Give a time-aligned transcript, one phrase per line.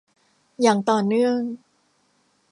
[0.61, 1.39] อย่างต่อเนื่อง